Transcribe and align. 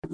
Hi 0.00 0.10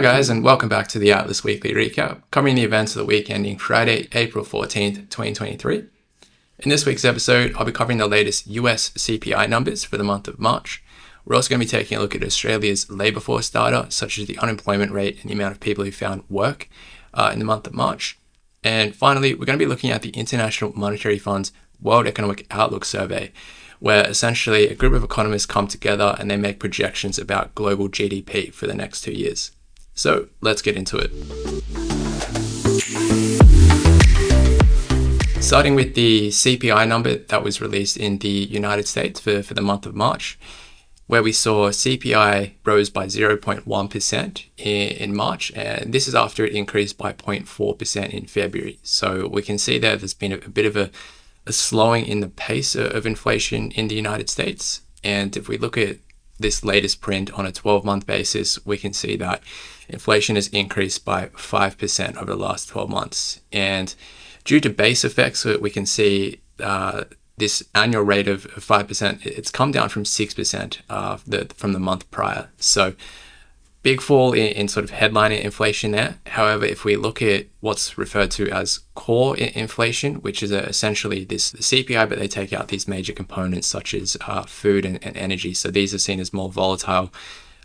guys 0.00 0.28
and 0.28 0.44
welcome 0.44 0.68
back 0.68 0.86
to 0.88 1.00
the 1.00 1.10
Atlas 1.10 1.42
Weekly 1.42 1.72
Recap, 1.72 2.22
covering 2.30 2.54
the 2.54 2.62
events 2.62 2.94
of 2.94 3.00
the 3.00 3.04
week 3.04 3.28
ending 3.28 3.58
Friday, 3.58 4.06
April 4.12 4.44
14th, 4.44 5.10
2023. 5.10 5.86
In 6.60 6.68
this 6.70 6.86
week's 6.86 7.04
episode, 7.04 7.52
I'll 7.56 7.64
be 7.64 7.72
covering 7.72 7.98
the 7.98 8.06
latest 8.06 8.46
US 8.46 8.90
CPI 8.90 9.48
numbers 9.48 9.82
for 9.82 9.96
the 9.96 10.04
month 10.04 10.28
of 10.28 10.38
March. 10.38 10.84
We're 11.24 11.34
also 11.34 11.50
going 11.50 11.58
to 11.60 11.66
be 11.66 11.70
taking 11.70 11.98
a 11.98 12.00
look 12.00 12.14
at 12.14 12.22
Australia's 12.22 12.88
labour 12.88 13.18
force 13.18 13.50
data, 13.50 13.86
such 13.90 14.20
as 14.20 14.28
the 14.28 14.38
unemployment 14.38 14.92
rate 14.92 15.18
and 15.20 15.30
the 15.30 15.34
amount 15.34 15.54
of 15.54 15.60
people 15.60 15.84
who 15.84 15.90
found 15.90 16.22
work 16.30 16.68
uh, 17.12 17.30
in 17.32 17.40
the 17.40 17.44
month 17.44 17.66
of 17.66 17.74
March. 17.74 18.16
And 18.62 18.94
finally, 18.94 19.34
we're 19.34 19.46
going 19.46 19.58
to 19.58 19.64
be 19.64 19.68
looking 19.68 19.90
at 19.90 20.02
the 20.02 20.10
International 20.10 20.72
Monetary 20.76 21.18
Fund's 21.18 21.52
World 21.80 22.06
Economic 22.06 22.46
Outlook 22.50 22.84
Survey, 22.84 23.32
where 23.78 24.06
essentially 24.06 24.68
a 24.68 24.74
group 24.74 24.92
of 24.92 25.04
economists 25.04 25.46
come 25.46 25.68
together 25.68 26.16
and 26.18 26.30
they 26.30 26.36
make 26.36 26.58
projections 26.58 27.18
about 27.18 27.54
global 27.54 27.88
GDP 27.88 28.52
for 28.52 28.66
the 28.66 28.74
next 28.74 29.02
two 29.02 29.12
years. 29.12 29.52
So 29.94 30.28
let's 30.40 30.62
get 30.62 30.76
into 30.76 30.96
it. 30.98 31.10
Starting 35.42 35.74
with 35.74 35.94
the 35.94 36.28
CPI 36.28 36.86
number 36.86 37.16
that 37.16 37.42
was 37.42 37.60
released 37.60 37.96
in 37.96 38.18
the 38.18 38.28
United 38.28 38.86
States 38.86 39.18
for, 39.18 39.42
for 39.42 39.54
the 39.54 39.62
month 39.62 39.86
of 39.86 39.94
March, 39.94 40.38
where 41.06 41.22
we 41.22 41.32
saw 41.32 41.70
CPI 41.70 42.52
rose 42.66 42.90
by 42.90 43.06
0.1% 43.06 44.44
in, 44.58 44.66
in 44.66 45.16
March, 45.16 45.50
and 45.52 45.94
this 45.94 46.06
is 46.06 46.14
after 46.14 46.44
it 46.44 46.52
increased 46.52 46.98
by 46.98 47.12
0.4% 47.14 48.10
in 48.10 48.26
February. 48.26 48.78
So 48.82 49.26
we 49.26 49.40
can 49.40 49.56
see 49.56 49.78
that 49.78 50.00
there's 50.00 50.12
been 50.12 50.32
a, 50.32 50.36
a 50.36 50.50
bit 50.50 50.66
of 50.66 50.76
a 50.76 50.90
a 51.48 51.52
slowing 51.52 52.06
in 52.06 52.20
the 52.20 52.28
pace 52.28 52.74
of 52.76 53.06
inflation 53.06 53.70
in 53.72 53.88
the 53.88 53.94
United 53.94 54.28
States. 54.28 54.82
And 55.02 55.36
if 55.36 55.48
we 55.48 55.56
look 55.56 55.78
at 55.78 55.96
this 56.38 56.64
latest 56.64 57.00
print 57.00 57.32
on 57.32 57.46
a 57.46 57.52
12 57.52 57.84
month 57.84 58.06
basis, 58.06 58.64
we 58.64 58.76
can 58.76 58.92
see 58.92 59.16
that 59.16 59.42
inflation 59.88 60.36
has 60.36 60.48
increased 60.48 61.04
by 61.04 61.26
5% 61.26 62.16
over 62.16 62.26
the 62.26 62.36
last 62.36 62.68
12 62.68 62.90
months. 62.90 63.40
And 63.50 63.94
due 64.44 64.60
to 64.60 64.70
base 64.70 65.04
effects, 65.04 65.44
we 65.44 65.70
can 65.70 65.86
see 65.86 66.40
uh, 66.60 67.04
this 67.38 67.62
annual 67.74 68.02
rate 68.02 68.28
of 68.28 68.46
5%, 68.54 69.26
it's 69.26 69.50
come 69.50 69.72
down 69.72 69.88
from 69.88 70.04
6% 70.04 70.78
uh, 70.90 71.18
the, 71.26 71.46
from 71.54 71.72
the 71.72 71.80
month 71.80 72.10
prior. 72.10 72.50
So 72.58 72.94
big 73.88 74.02
fall 74.02 74.34
in, 74.34 74.48
in, 74.48 74.68
sort 74.68 74.84
of 74.84 74.90
headline 74.90 75.32
inflation 75.32 75.92
there. 75.92 76.18
However, 76.26 76.66
if 76.66 76.84
we 76.84 76.94
look 76.94 77.22
at 77.22 77.46
what's 77.60 77.96
referred 77.96 78.30
to 78.32 78.46
as 78.50 78.80
core 78.94 79.34
inflation, 79.34 80.16
which 80.16 80.42
is 80.42 80.52
essentially 80.52 81.24
this 81.24 81.52
CPI, 81.52 82.06
but 82.06 82.18
they 82.18 82.28
take 82.28 82.52
out 82.52 82.68
these 82.68 82.86
major 82.86 83.14
components 83.14 83.66
such 83.66 83.94
as 83.94 84.14
uh, 84.26 84.42
food 84.42 84.84
and, 84.84 85.02
and, 85.02 85.16
energy. 85.16 85.54
So 85.54 85.70
these 85.70 85.94
are 85.94 85.98
seen 85.98 86.20
as 86.20 86.34
more 86.34 86.50
volatile 86.50 87.10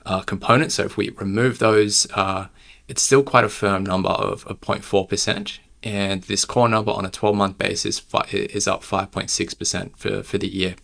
uh, 0.06 0.22
components. 0.22 0.76
So 0.76 0.84
if 0.86 0.96
we 0.96 1.10
remove 1.10 1.60
those, 1.60 2.08
uh, 2.14 2.48
it's 2.88 3.02
still 3.02 3.24
quite 3.24 3.44
a 3.44 3.50
firm 3.50 3.84
number 3.84 4.12
of, 4.12 4.48
of 4.48 4.62
0.4%. 4.62 5.60
And 5.84 6.24
this 6.24 6.46
core 6.46 6.70
number 6.70 6.92
on 6.92 7.06
a 7.06 7.10
12 7.10 7.36
month 7.36 7.58
basis 7.58 7.98
is 8.32 8.66
up 8.66 8.82
5.6% 8.82 9.98
for, 9.98 10.24
for 10.24 10.38
the 10.38 10.48
year. 10.48 10.76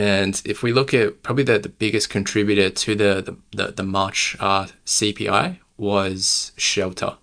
And 0.00 0.40
if 0.46 0.62
we 0.62 0.72
look 0.72 0.94
at 0.94 1.22
probably 1.22 1.44
the, 1.44 1.58
the 1.58 1.68
biggest 1.68 2.08
contributor 2.08 2.70
to 2.70 2.94
the, 2.94 3.20
the, 3.20 3.36
the, 3.64 3.72
the 3.72 3.82
March 3.82 4.34
uh, 4.40 4.68
CPI 4.86 5.58
was 5.76 6.52
shelter. 6.56 7.18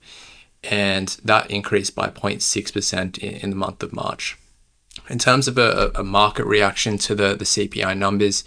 And 0.63 1.07
that 1.25 1.49
increased 1.49 1.95
by 1.95 2.09
0.6% 2.09 3.17
in, 3.17 3.33
in 3.37 3.49
the 3.49 3.55
month 3.55 3.81
of 3.81 3.93
March. 3.93 4.37
In 5.09 5.17
terms 5.17 5.47
of 5.47 5.57
a, 5.57 5.91
a 5.95 6.03
market 6.03 6.45
reaction 6.45 6.99
to 6.99 7.15
the, 7.15 7.33
the 7.33 7.45
CPI 7.45 7.97
numbers, 7.97 8.43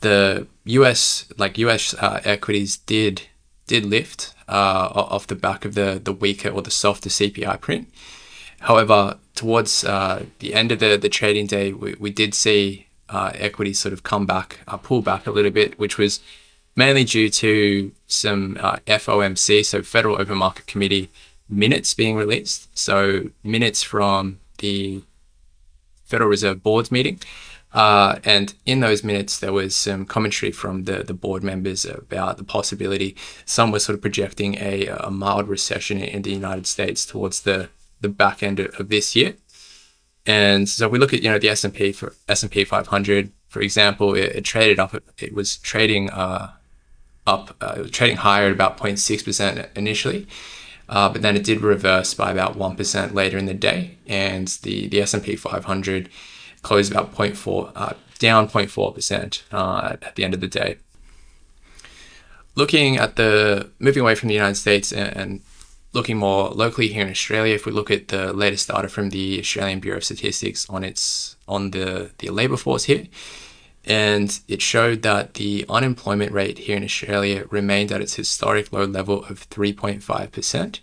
the 0.00 0.46
US, 0.66 1.32
like 1.38 1.56
US 1.56 1.94
uh, 1.94 2.20
equities 2.22 2.76
did 2.76 3.22
did 3.66 3.86
lift 3.86 4.34
uh, 4.46 4.90
off 4.92 5.26
the 5.26 5.34
back 5.34 5.64
of 5.64 5.74
the, 5.74 5.98
the 6.04 6.12
weaker 6.12 6.50
or 6.50 6.60
the 6.60 6.70
softer 6.70 7.08
CPI 7.08 7.58
print. 7.62 7.88
However, 8.60 9.16
towards 9.34 9.84
uh, 9.84 10.26
the 10.40 10.52
end 10.52 10.70
of 10.70 10.80
the, 10.80 10.98
the 10.98 11.08
trading 11.08 11.46
day, 11.46 11.72
we, 11.72 11.94
we 11.98 12.10
did 12.10 12.34
see 12.34 12.88
uh, 13.08 13.32
equities 13.34 13.78
sort 13.78 13.92
of 13.92 14.02
come 14.02 14.26
back, 14.26 14.60
uh, 14.66 14.76
pull 14.76 15.02
back 15.02 15.26
a 15.26 15.30
little 15.30 15.50
bit, 15.50 15.78
which 15.78 15.98
was 15.98 16.20
mainly 16.76 17.04
due 17.04 17.28
to 17.30 17.92
some 18.06 18.56
uh, 18.60 18.76
FOMC, 18.86 19.64
so 19.64 19.82
Federal 19.82 20.20
Open 20.20 20.38
Market 20.38 20.66
Committee 20.66 21.10
minutes 21.48 21.94
being 21.94 22.16
released. 22.16 22.76
So 22.76 23.30
minutes 23.42 23.82
from 23.82 24.38
the 24.58 25.02
Federal 26.04 26.30
Reserve 26.30 26.62
Board's 26.62 26.90
meeting. 26.90 27.20
Uh, 27.72 28.20
and 28.24 28.54
in 28.64 28.78
those 28.80 29.02
minutes, 29.02 29.40
there 29.40 29.52
was 29.52 29.74
some 29.74 30.04
commentary 30.06 30.52
from 30.52 30.84
the, 30.84 31.02
the 31.02 31.14
board 31.14 31.42
members 31.42 31.84
about 31.84 32.38
the 32.38 32.44
possibility. 32.44 33.16
Some 33.44 33.72
were 33.72 33.80
sort 33.80 33.94
of 33.94 34.00
projecting 34.00 34.54
a, 34.56 34.86
a 34.86 35.10
mild 35.10 35.48
recession 35.48 35.98
in 35.98 36.22
the 36.22 36.30
United 36.30 36.68
States 36.68 37.04
towards 37.04 37.42
the, 37.42 37.68
the 38.00 38.08
back 38.08 38.44
end 38.44 38.60
of 38.60 38.88
this 38.88 39.16
year. 39.16 39.34
And 40.26 40.68
so 40.68 40.86
if 40.86 40.92
we 40.92 40.98
look 40.98 41.12
at 41.12 41.22
you 41.22 41.30
know 41.30 41.38
the 41.38 41.48
S 41.48 41.64
and 41.64 41.74
P 41.74 41.92
for 41.92 42.14
S 42.28 42.42
and 42.42 42.50
P 42.50 42.64
500, 42.64 43.30
for 43.48 43.60
example, 43.60 44.14
it, 44.14 44.36
it 44.36 44.44
traded 44.44 44.78
up. 44.78 44.94
It 45.18 45.34
was 45.34 45.58
trading 45.58 46.10
uh, 46.10 46.52
up, 47.26 47.56
uh, 47.60 47.84
trading 47.90 48.16
higher 48.16 48.46
at 48.46 48.52
about 48.52 48.78
0.6 48.78 49.24
percent 49.24 49.68
initially, 49.76 50.26
uh, 50.88 51.08
but 51.10 51.22
then 51.22 51.36
it 51.36 51.44
did 51.44 51.60
reverse 51.60 52.14
by 52.14 52.30
about 52.30 52.56
one 52.56 52.76
percent 52.76 53.14
later 53.14 53.36
in 53.36 53.46
the 53.46 53.54
day, 53.54 53.96
and 54.06 54.48
the 54.62 54.88
the 54.88 55.02
S 55.02 55.12
and 55.14 55.22
P 55.22 55.36
500 55.36 56.08
closed 56.62 56.90
about 56.90 57.14
0.4, 57.14 57.72
uh, 57.76 57.92
down 58.18 58.48
0.4 58.48 58.94
percent 58.94 59.44
uh, 59.52 59.96
at 60.00 60.16
the 60.16 60.24
end 60.24 60.32
of 60.32 60.40
the 60.40 60.48
day. 60.48 60.78
Looking 62.54 62.96
at 62.96 63.16
the 63.16 63.70
moving 63.78 64.00
away 64.00 64.14
from 64.14 64.28
the 64.28 64.34
United 64.34 64.54
States 64.54 64.92
and, 64.92 65.16
and 65.16 65.40
looking 65.94 66.18
more 66.18 66.50
locally 66.50 66.88
here 66.88 67.02
in 67.02 67.10
Australia, 67.10 67.54
if 67.54 67.64
we 67.64 67.72
look 67.72 67.90
at 67.90 68.08
the 68.08 68.32
latest 68.32 68.68
data 68.68 68.88
from 68.88 69.10
the 69.10 69.38
Australian 69.38 69.80
Bureau 69.80 69.98
of 69.98 70.04
Statistics 70.04 70.68
on 70.68 70.84
its 70.84 71.36
on 71.48 71.70
the, 71.70 72.10
the 72.18 72.28
labour 72.30 72.56
force 72.56 72.84
here, 72.84 73.06
and 73.84 74.40
it 74.48 74.60
showed 74.60 75.02
that 75.02 75.34
the 75.34 75.64
unemployment 75.68 76.32
rate 76.32 76.58
here 76.58 76.76
in 76.76 76.84
Australia 76.84 77.44
remained 77.50 77.92
at 77.92 78.00
its 78.00 78.14
historic 78.14 78.72
low 78.72 78.84
level 78.84 79.24
of 79.24 79.48
3.5%. 79.48 80.80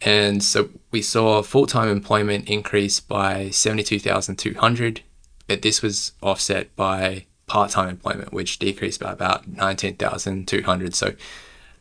And 0.00 0.44
so 0.44 0.70
we 0.90 1.02
saw 1.02 1.42
full-time 1.42 1.88
employment 1.88 2.48
increase 2.48 3.00
by 3.00 3.50
72,200, 3.50 5.02
but 5.46 5.62
this 5.62 5.82
was 5.82 6.12
offset 6.22 6.74
by 6.76 7.26
part-time 7.46 7.88
employment, 7.88 8.32
which 8.32 8.58
decreased 8.58 9.00
by 9.00 9.12
about 9.12 9.48
19,200. 9.48 10.94
So 10.94 11.14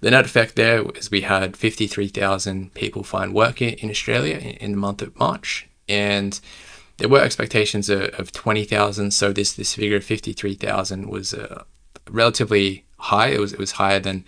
the 0.01 0.11
net 0.11 0.25
effect 0.25 0.55
there 0.55 0.83
is 0.91 1.09
we 1.09 1.21
had 1.21 1.57
53,000 1.57 2.73
people 2.73 3.03
find 3.03 3.33
work 3.33 3.61
in 3.61 3.89
Australia 3.89 4.37
in 4.37 4.71
the 4.71 4.77
month 4.77 5.01
of 5.01 5.17
March, 5.19 5.67
and 5.89 6.39
there 6.97 7.09
were 7.09 7.21
expectations 7.21 7.89
of, 7.89 8.01
of 8.19 8.31
20,000. 8.31 9.11
So 9.11 9.31
this 9.31 9.53
this 9.53 9.73
figure 9.75 9.97
of 9.97 10.03
53,000 10.03 11.09
was 11.09 11.33
uh, 11.33 11.63
relatively 12.09 12.85
high. 12.97 13.27
It 13.29 13.39
was 13.39 13.53
it 13.53 13.59
was 13.59 13.73
higher 13.73 13.99
than 13.99 14.25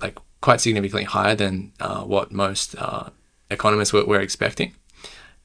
like 0.00 0.18
quite 0.40 0.60
significantly 0.60 1.04
higher 1.04 1.34
than 1.34 1.72
uh, 1.80 2.02
what 2.02 2.32
most 2.32 2.74
uh, 2.76 3.10
economists 3.50 3.92
were, 3.92 4.04
were 4.04 4.20
expecting. 4.20 4.74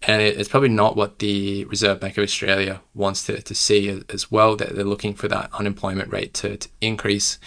And 0.02 0.22
it, 0.22 0.40
it's 0.40 0.50
probably 0.50 0.70
not 0.70 0.96
what 0.96 1.20
the 1.20 1.66
Reserve 1.66 2.00
Bank 2.00 2.18
of 2.18 2.24
Australia 2.24 2.82
wants 2.94 3.26
to, 3.26 3.42
to 3.42 3.56
see 3.56 4.02
as 4.10 4.32
well. 4.32 4.56
That 4.56 4.76
they're 4.76 4.84
looking 4.84 5.14
for 5.14 5.28
that 5.28 5.50
unemployment 5.54 6.12
rate 6.12 6.34
to, 6.36 6.58
to 6.58 6.70
increase 6.82 7.38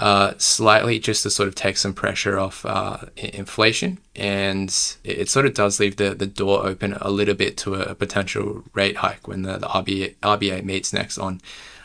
uh, 0.00 0.32
slightly 0.38 0.98
just 0.98 1.22
to 1.22 1.30
sort 1.30 1.46
of 1.46 1.54
take 1.54 1.76
some 1.76 1.92
pressure 1.92 2.38
off 2.38 2.64
uh, 2.64 2.96
inflation. 3.16 3.98
And 4.16 4.74
it, 5.04 5.28
sort 5.28 5.44
of 5.44 5.52
does 5.52 5.78
leave 5.78 5.96
the, 5.96 6.14
the 6.14 6.26
door 6.26 6.66
open 6.66 6.94
a 6.94 7.10
little 7.10 7.34
bit 7.34 7.58
to 7.58 7.74
a, 7.74 7.94
potential 7.94 8.64
rate 8.72 8.96
hike 8.96 9.28
when 9.28 9.42
the, 9.42 9.58
the 9.58 9.66
RBA, 9.66 10.16
RBA 10.22 10.64
meets 10.64 10.94
next 10.94 11.18
on, 11.18 11.42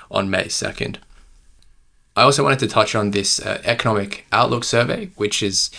on 0.10 0.30
May 0.30 0.46
2nd. 0.46 0.96
I 2.16 2.24
also 2.24 2.42
wanted 2.42 2.60
to 2.60 2.68
touch 2.70 2.96
on 2.96 3.12
this 3.12 3.42
uh, 3.42 3.62
economic 3.66 4.26
outlook 4.32 4.64
survey, 4.64 5.10
which 5.18 5.44
is 5.44 5.70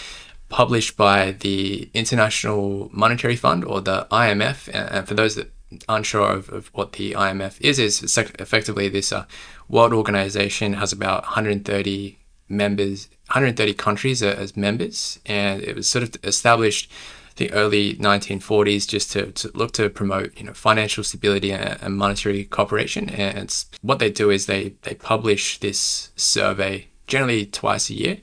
published 0.50 0.94
by 0.94 1.32
the 1.40 1.88
International 1.94 2.90
Monetary 2.92 3.36
Fund 3.36 3.64
or 3.64 3.80
the 3.80 4.06
IMF. 4.12 4.68
And 4.74 5.08
for 5.08 5.14
those 5.14 5.36
that 5.36 5.50
aren't 5.88 6.04
sure 6.04 6.30
of, 6.30 6.50
of 6.50 6.66
what 6.74 6.92
the 6.92 7.12
IMF 7.12 7.58
is, 7.62 7.78
is 7.78 8.02
effectively 8.18 8.90
this 8.90 9.10
uh, 9.10 9.24
world 9.70 9.94
organization 9.94 10.74
has 10.74 10.92
about 10.92 11.22
130 11.22 12.18
members, 12.48 13.08
130 13.28 13.74
countries 13.74 14.22
as 14.22 14.56
members, 14.56 15.18
and 15.26 15.62
it 15.62 15.74
was 15.76 15.88
sort 15.88 16.02
of 16.02 16.24
established 16.24 16.90
the 17.36 17.52
early 17.52 17.94
1940s 17.96 18.88
just 18.88 19.12
to, 19.12 19.30
to 19.32 19.50
look 19.54 19.72
to 19.72 19.90
promote 19.90 20.36
you 20.38 20.44
know 20.44 20.54
financial 20.54 21.04
stability 21.04 21.52
and, 21.52 21.78
and 21.82 21.96
monetary 21.96 22.44
cooperation. 22.44 23.10
And 23.10 23.54
what 23.82 23.98
they 23.98 24.10
do 24.10 24.30
is 24.30 24.46
they 24.46 24.74
they 24.82 24.94
publish 24.94 25.60
this 25.60 26.10
survey 26.16 26.88
generally 27.06 27.46
twice 27.46 27.90
a 27.90 27.94
year, 27.94 28.18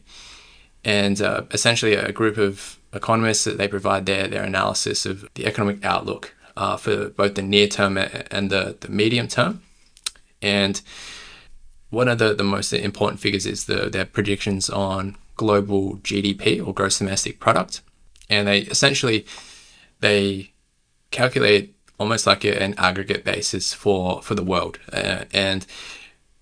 and 0.83 1.21
uh, 1.21 1.43
essentially 1.51 1.93
a 1.93 2.11
group 2.11 2.37
of 2.37 2.79
economists 2.91 3.43
that 3.45 3.57
they 3.57 3.67
provide 3.67 4.05
their 4.05 4.27
their 4.27 4.43
analysis 4.43 5.05
of 5.05 5.27
the 5.35 5.45
economic 5.45 5.83
outlook 5.85 6.35
uh, 6.57 6.77
for 6.77 7.09
both 7.09 7.35
the 7.35 7.41
near 7.41 7.67
term 7.67 7.97
and 7.97 8.49
the, 8.49 8.77
the 8.79 8.89
medium 8.89 9.27
term. 9.27 9.61
And 10.41 10.81
one 11.93 12.07
of 12.07 12.17
the, 12.17 12.33
the 12.33 12.43
most 12.43 12.73
important 12.73 13.19
figures 13.19 13.45
is 13.45 13.65
the, 13.65 13.89
their 13.89 14.05
predictions 14.05 14.69
on 14.69 15.15
global 15.35 15.97
GDP 15.97 16.65
or 16.65 16.73
gross 16.73 16.97
domestic 16.97 17.39
product. 17.39 17.81
And 18.29 18.47
they 18.47 18.59
essentially 18.61 19.25
they 19.99 20.53
calculate 21.11 21.75
almost 21.99 22.25
like 22.25 22.43
an 22.43 22.73
aggregate 22.77 23.23
basis 23.23 23.73
for, 23.73 24.21
for 24.23 24.33
the 24.33 24.43
world. 24.43 24.79
Uh, 24.91 25.25
and 25.31 25.67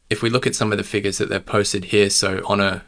if 0.09 0.21
we 0.21 0.29
look 0.29 0.47
at 0.47 0.55
some 0.55 0.71
of 0.71 0.77
the 0.77 0.83
figures 0.85 1.17
that 1.17 1.29
they've 1.29 1.45
posted 1.45 1.85
here, 1.85 2.09
so 2.09 2.41
on 2.47 2.61
a 2.61 2.83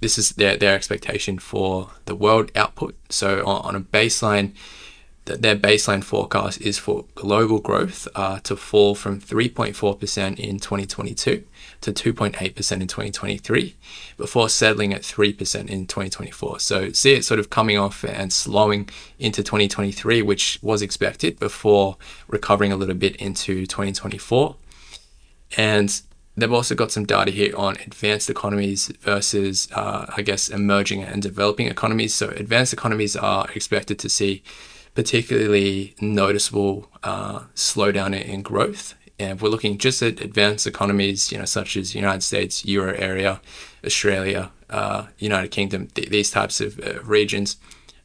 this 0.00 0.18
is 0.18 0.30
their, 0.30 0.56
their 0.56 0.74
expectation 0.74 1.38
for 1.38 1.90
the 2.04 2.14
world 2.14 2.52
output. 2.54 2.96
So 3.10 3.44
on, 3.46 3.64
on 3.64 3.76
a 3.76 3.80
baseline 3.80 4.54
their 5.28 5.56
baseline 5.56 6.02
forecast 6.02 6.60
is 6.60 6.78
for 6.78 7.04
global 7.14 7.60
growth 7.60 8.08
uh, 8.14 8.40
to 8.40 8.56
fall 8.56 8.94
from 8.94 9.20
3.4% 9.20 10.38
in 10.38 10.58
2022 10.58 11.44
to 11.80 11.92
2.8% 11.92 12.36
in 12.36 12.86
2023 12.86 13.76
before 14.16 14.48
settling 14.48 14.92
at 14.92 15.02
3% 15.02 15.68
in 15.68 15.86
2024. 15.86 16.60
So 16.60 16.92
see 16.92 17.14
it 17.14 17.24
sort 17.24 17.40
of 17.40 17.50
coming 17.50 17.78
off 17.78 18.04
and 18.04 18.32
slowing 18.32 18.88
into 19.18 19.42
2023, 19.42 20.22
which 20.22 20.58
was 20.62 20.82
expected 20.82 21.38
before 21.38 21.96
recovering 22.26 22.72
a 22.72 22.76
little 22.76 22.94
bit 22.94 23.16
into 23.16 23.66
2024. 23.66 24.56
And 25.56 26.00
they've 26.36 26.52
also 26.52 26.74
got 26.74 26.92
some 26.92 27.04
data 27.04 27.30
here 27.30 27.54
on 27.56 27.76
advanced 27.86 28.30
economies 28.30 28.88
versus, 29.00 29.68
uh, 29.72 30.06
I 30.16 30.22
guess, 30.22 30.48
emerging 30.48 31.02
and 31.02 31.22
developing 31.22 31.66
economies. 31.66 32.14
So 32.14 32.28
advanced 32.30 32.72
economies 32.72 33.16
are 33.16 33.48
expected 33.54 33.98
to 34.00 34.08
see 34.08 34.42
particularly 34.98 35.94
noticeable 36.00 36.90
uh, 37.04 37.38
slowdown 37.54 38.20
in 38.20 38.42
growth. 38.42 38.96
And 39.16 39.36
if 39.36 39.42
we're 39.42 39.48
looking 39.48 39.78
just 39.78 40.02
at 40.02 40.20
advanced 40.20 40.66
economies, 40.66 41.30
you 41.30 41.38
know, 41.38 41.44
such 41.44 41.76
as 41.76 41.94
United 41.94 42.24
States, 42.24 42.64
Euro 42.64 42.92
area, 42.94 43.40
Australia, 43.86 44.50
uh, 44.68 45.06
United 45.18 45.52
Kingdom, 45.52 45.86
th- 45.94 46.08
these 46.08 46.32
types 46.32 46.60
of 46.60 46.80
uh, 46.80 47.00
regions, 47.04 47.58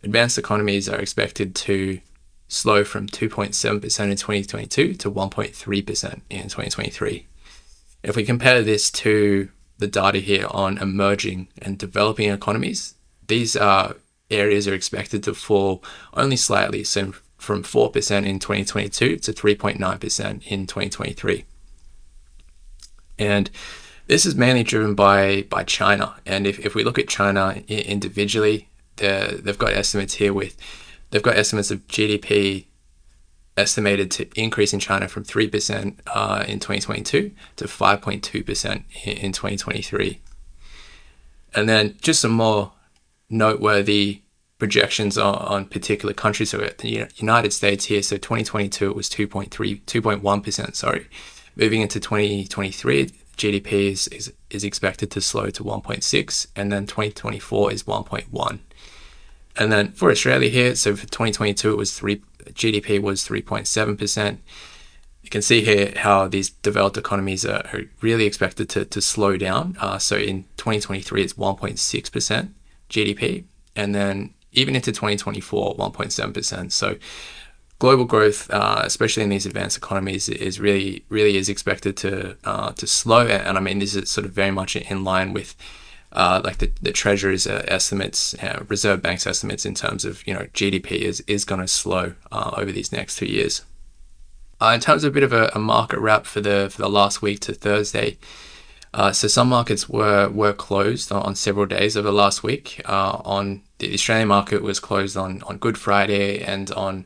advanced 0.04 0.38
economies 0.38 0.88
are 0.88 1.00
expected 1.00 1.56
to 1.56 2.00
slow 2.48 2.84
from 2.84 3.08
2.7% 3.08 3.74
in 3.74 3.82
2022 3.82 4.94
to 4.94 5.10
1.3% 5.10 6.22
in 6.30 6.44
2023. 6.44 7.26
If 8.04 8.16
we 8.16 8.24
compare 8.24 8.62
this 8.62 8.92
to 8.92 9.50
the 9.80 9.88
data 9.88 10.20
here 10.20 10.46
on 10.52 10.78
emerging 10.78 11.48
and 11.60 11.76
developing 11.76 12.30
economies, 12.30 12.94
these 13.26 13.56
are 13.56 13.96
areas 14.30 14.68
are 14.68 14.74
expected 14.74 15.24
to 15.24 15.34
fall 15.34 15.84
only 16.14 16.36
slightly, 16.36 16.84
so 16.84 17.14
from 17.38 17.64
4% 17.64 18.26
in 18.26 18.40
2022 18.40 19.18
to 19.18 19.34
3.9% 19.34 20.44
in 20.48 20.68
2023. 20.68 21.46
And 23.20 23.50
this 24.08 24.26
is 24.26 24.36
mainly 24.36 24.64
driven 24.64 24.96
by, 24.96 25.44
by 25.50 25.64
China. 25.64 26.16
And 26.26 26.48
if, 26.48 26.60
if 26.60 26.76
we 26.76 26.84
look 26.84 26.98
at 26.98 27.08
China 27.08 27.62
individually, 27.68 28.70
they've 28.98 29.58
got 29.58 29.74
estimates 29.74 30.16
here 30.16 30.34
with, 30.34 30.58
they've 31.12 31.24
got 31.24 31.38
estimates 31.38 31.72
of 31.72 31.88
GDP 31.88 32.66
estimated 33.56 34.10
to 34.10 34.28
increase 34.36 34.74
in 34.74 34.80
China 34.80 35.08
from 35.08 35.24
3% 35.24 36.00
uh, 36.08 36.44
in 36.48 36.60
2022 36.60 37.32
to 37.58 37.66
5.2% 37.66 38.84
in 39.06 39.32
2023. 39.32 40.20
And 41.56 41.70
then 41.70 41.96
just 42.02 42.22
some 42.22 42.32
more 42.32 42.72
noteworthy 43.34 44.22
projections 44.60 45.18
on, 45.18 45.36
on 45.36 45.66
particular 45.66 46.14
countries. 46.14 46.52
So 46.52 46.58
the 46.60 47.08
United 47.16 47.52
States 47.52 47.86
here, 47.86 48.02
so 48.02 48.16
2022 48.16 48.92
it 48.92 48.96
was 48.96 49.10
2.3, 49.10 49.50
2.1%, 49.50 50.76
sorry. 50.76 51.08
Moving 51.56 51.82
into 51.82 52.00
2023, 52.00 53.10
GDP 53.38 53.92
is, 53.92 54.08
is, 54.08 54.34
is 54.50 54.64
expected 54.64 55.12
to 55.12 55.22
slow 55.22 55.50
to 55.50 55.64
1.6, 55.64 56.48
and 56.56 56.72
then 56.72 56.86
2024 56.88 57.72
is 57.72 57.84
1.1. 57.84 58.60
And 59.56 59.72
then 59.72 59.92
for 59.92 60.10
Australia 60.10 60.50
here, 60.50 60.76
so 60.76 60.96
for 60.96 61.04
2022 61.04 61.72
it 61.72 61.78
was 61.78 61.94
three 61.94 62.22
GDP 62.44 63.02
was 63.02 63.26
3.7%. 63.28 64.38
You 65.22 65.30
can 65.30 65.42
see 65.42 65.62
here 65.62 65.94
how 65.96 66.28
these 66.28 66.50
developed 66.50 66.98
economies 66.98 67.46
are, 67.46 67.66
are 67.72 67.84
really 68.02 68.26
expected 68.26 68.70
to, 68.70 68.86
to 68.86 69.02
slow 69.02 69.38
down. 69.38 69.78
Uh, 69.80 69.98
so 69.98 70.18
in 70.18 70.44
2023, 70.58 71.22
it's 71.22 71.34
1.6% 71.34 72.50
GDP. 72.94 73.44
And 73.76 73.94
then 73.94 74.34
even 74.54 74.76
into 74.76 74.92
2024, 74.92 75.76
1.7%. 75.76 76.72
So 76.72 76.96
global 77.80 78.06
growth, 78.06 78.50
uh, 78.52 78.82
especially 78.84 79.24
in 79.24 79.30
these 79.30 79.46
advanced 79.46 79.78
economies, 79.78 80.30
is 80.30 80.60
really 80.60 81.04
really 81.10 81.36
is 81.36 81.50
expected 81.50 81.98
to 81.98 82.38
uh, 82.46 82.72
to 82.74 82.88
slow. 82.88 83.28
And 83.28 83.58
I 83.58 83.62
mean, 83.62 83.80
this 83.80 83.96
is 83.96 84.10
sort 84.10 84.26
of 84.26 84.32
very 84.32 84.52
much 84.52 84.76
in 84.76 85.04
line 85.04 85.34
with. 85.34 85.56
Uh, 86.16 86.40
like 86.44 86.60
the, 86.60 86.72
the 86.80 86.92
Treasury's 86.92 87.48
uh, 87.48 87.66
estimates, 87.68 88.36
uh, 88.36 88.64
Reserve 88.68 89.02
Bank's 89.02 89.26
estimates 89.26 89.66
in 89.66 89.74
terms 89.74 90.06
of 90.06 90.22
you 90.28 90.34
know 90.36 90.46
GDP 90.54 90.92
is 90.92 91.22
is 91.22 91.44
going 91.44 91.60
to 91.60 91.68
slow 91.68 92.14
uh, 92.32 92.52
over 92.56 92.72
these 92.72 92.92
next 92.92 93.16
two 93.16 93.26
years. 93.26 93.64
in 94.62 94.80
terms 94.80 95.04
of 95.04 95.12
a 95.12 95.14
bit 95.16 95.24
of 95.24 95.34
a, 95.34 95.52
a 95.56 95.60
market 95.60 95.98
wrap 95.98 96.28
for 96.28 96.40
the 96.40 96.70
for 96.72 96.84
the 96.84 96.88
last 96.88 97.24
week 97.24 97.40
to 97.40 97.52
Thursday, 97.52 98.20
uh, 98.94 99.12
so 99.12 99.28
some 99.28 99.50
markets 99.50 99.90
were 99.90 100.30
were 100.30 100.54
closed 100.54 101.12
on, 101.12 101.24
on 101.24 101.36
several 101.36 101.66
days 101.66 101.98
over 101.98 102.08
the 102.10 102.14
last 102.14 102.44
week. 102.44 102.82
Uh, 102.86 103.22
on 103.26 103.62
the 103.80 103.94
Australian 103.94 104.28
market 104.28 104.62
was 104.62 104.80
closed 104.80 105.18
on 105.18 105.42
on 105.44 105.58
Good 105.58 105.78
Friday 105.78 106.44
and 106.44 106.72
on 106.72 107.06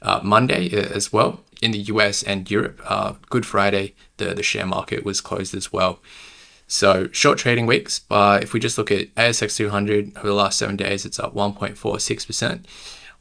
uh, 0.00 0.20
Monday 0.22 0.70
uh, 0.72 0.88
as 0.94 1.12
well. 1.12 1.40
In 1.60 1.72
the 1.72 1.78
US 1.78 2.22
and 2.22 2.48
Europe, 2.48 2.80
uh, 2.84 3.14
Good 3.30 3.44
Friday 3.44 3.94
the 4.18 4.32
the 4.34 4.44
share 4.44 4.66
market 4.66 5.04
was 5.04 5.20
closed 5.20 5.54
as 5.54 5.72
well. 5.72 5.98
So 6.68 7.08
short 7.12 7.38
trading 7.38 7.66
weeks, 7.66 7.98
but 7.98 8.42
if 8.42 8.52
we 8.52 8.60
just 8.60 8.76
look 8.78 8.92
at 8.92 9.12
ASX 9.14 9.56
200 9.56 10.18
over 10.18 10.26
the 10.26 10.34
last 10.34 10.58
seven 10.58 10.76
days, 10.76 11.06
it's 11.06 11.18
up 11.18 11.34
1.46%. 11.34 12.66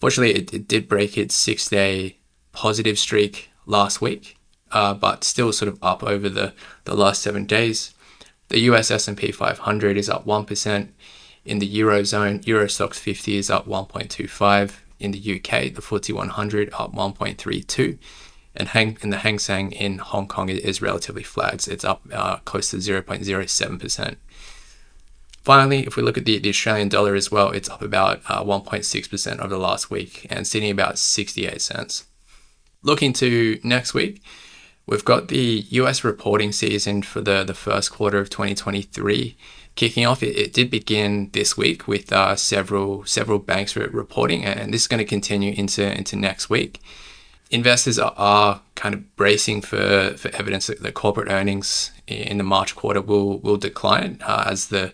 Fortunately, 0.02 0.36
it, 0.36 0.54
it 0.54 0.68
did 0.68 0.90
break 0.90 1.18
its 1.18 1.34
six 1.34 1.70
day 1.70 2.18
positive 2.52 3.00
streak 3.00 3.50
last 3.66 4.02
week 4.02 4.37
uh, 4.72 4.94
but 4.94 5.24
still 5.24 5.52
sort 5.52 5.70
of 5.70 5.80
up 5.82 6.04
over 6.04 6.30
the, 6.30 6.54
the 6.86 6.96
last 6.96 7.22
seven 7.22 7.46
days. 7.46 7.94
The 8.50 8.60
US 8.60 8.92
S&P 8.92 9.32
500 9.32 9.98
is 9.98 10.10
up 10.10 10.26
1%. 10.26 10.90
In 11.46 11.60
the 11.60 11.80
Eurozone, 11.80 12.46
Euro 12.46 12.66
Stoxx 12.66 12.96
50 12.96 13.38
is 13.38 13.50
up 13.50 13.68
1.25. 13.68 14.80
In 15.00 15.12
the 15.12 15.20
UK, 15.20 15.74
the 15.74 15.82
FTSE 15.82 16.14
100 16.14 16.70
up 16.74 16.94
1.32. 16.94 17.98
And 18.56 18.70
hang, 18.70 18.98
in 19.02 19.12
the 19.12 19.18
Hang 19.18 19.38
Seng 19.38 19.72
in 19.72 20.00
Hong 20.00 20.28
Kong 20.28 20.50
is 20.50 20.82
relatively 20.82 21.24
flat. 21.24 21.68
It's 21.68 21.86
up 21.86 22.02
uh, 22.12 22.38
close 22.38 22.72
to 22.72 22.78
0.07%. 22.78 24.16
Finally, 25.44 25.86
if 25.86 25.96
we 25.96 26.04
look 26.04 26.18
at 26.18 26.26
the, 26.26 26.40
the 26.40 26.50
Australian 26.50 26.90
dollar 26.90 27.16
as 27.16 27.32
well, 27.32 27.52
it's 27.52 27.70
up 27.70 27.82
about 27.82 28.22
uh, 28.28 28.44
1.6% 28.44 29.40
over 29.40 29.48
the 29.48 29.58
last 29.58 29.90
week 29.90 30.28
and 30.30 30.46
sitting 30.46 30.72
about 30.72 30.98
68 30.98 31.62
cents. 31.62 32.06
Looking 32.82 33.14
to 33.14 33.60
next 33.64 33.94
week, 33.94 34.22
We've 34.88 35.04
got 35.04 35.28
the 35.28 35.66
US 35.70 36.06
reporting 36.06 36.54
season 36.54 37.02
for 37.02 37.20
the, 37.20 37.44
the 37.44 37.54
first 37.54 37.92
quarter 37.92 38.20
of 38.20 38.30
2023 38.30 39.36
kicking 39.76 40.06
off. 40.06 40.24
It, 40.24 40.38
it 40.38 40.54
did 40.54 40.72
begin 40.72 41.30
this 41.34 41.58
week 41.58 41.88
with 41.88 42.12
uh, 42.12 42.38
several 42.38 43.06
several 43.06 43.38
banks 43.40 43.76
reporting, 43.76 44.46
and 44.46 44.74
this 44.74 44.82
is 44.82 44.88
going 44.88 45.00
to 45.00 45.06
continue 45.06 45.54
into 45.54 45.86
into 45.96 46.16
next 46.16 46.50
week. 46.50 46.82
Investors 47.52 48.00
are, 48.00 48.14
are 48.18 48.62
kind 48.76 48.94
of 48.96 49.16
bracing 49.16 49.62
for, 49.62 50.16
for 50.18 50.30
evidence 50.36 50.68
that 50.68 50.84
the 50.84 50.92
corporate 50.92 51.30
earnings 51.30 51.92
in 52.08 52.38
the 52.38 52.44
March 52.44 52.76
quarter 52.76 53.02
will 53.02 53.40
will 53.40 53.58
decline 53.58 54.20
uh, 54.26 54.46
as 54.48 54.68
the 54.68 54.94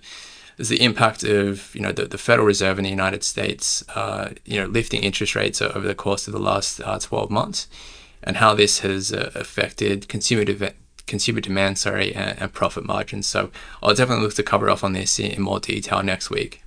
as 0.58 0.70
the 0.70 0.84
impact 0.84 1.24
of 1.24 1.74
you 1.76 1.82
know 1.82 1.92
the, 1.92 2.06
the 2.06 2.18
Federal 2.18 2.48
Reserve 2.48 2.80
in 2.80 2.84
the 2.84 2.90
United 2.90 3.24
States 3.24 3.84
uh, 3.96 4.30
you 4.44 4.60
know 4.60 4.66
lifting 4.66 5.04
interest 5.04 5.36
rates 5.36 5.62
over 5.62 5.88
the 5.88 5.96
course 5.96 6.28
of 6.28 6.34
the 6.34 6.40
last 6.40 6.82
uh, 6.82 6.98
12 6.98 7.30
months 7.30 7.68
and 8.24 8.38
how 8.38 8.54
this 8.54 8.80
has 8.80 9.12
uh, 9.12 9.32
affected 9.36 10.08
consumer 10.08 10.46
de- 10.46 10.74
consumer 11.06 11.42
demand, 11.42 11.78
sorry, 11.78 12.14
and, 12.16 12.40
and, 12.40 12.54
profit 12.54 12.86
margins. 12.86 13.28
So 13.28 13.52
I'll 13.82 13.94
definitely 13.94 14.24
look 14.24 14.36
to 14.36 14.44
cover 14.44 14.70
off 14.70 14.84
on 14.84 14.94
this 14.94 15.20
in 15.20 15.42
more 15.42 15.60
detail 15.60 16.02
next 16.02 16.30
week. 16.30 16.64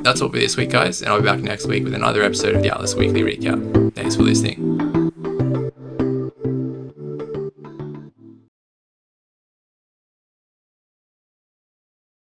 That's 0.00 0.20
all 0.20 0.28
for 0.28 0.38
this 0.38 0.56
week, 0.56 0.70
guys, 0.70 1.02
and 1.02 1.10
I'll 1.10 1.20
be 1.20 1.24
back 1.26 1.40
next 1.40 1.66
week 1.66 1.84
with 1.84 1.94
another 1.94 2.22
episode 2.22 2.54
of 2.54 2.62
the 2.62 2.72
Atlas 2.72 2.94
Weekly 2.94 3.22
Recap. 3.22 3.94
Thanks 3.94 4.14
for 4.16 4.22
listening. 4.22 5.03